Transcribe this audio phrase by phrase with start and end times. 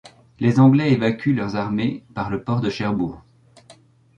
[0.39, 3.21] Les Anglais évacuent leurs armées par le port de Cherbourg.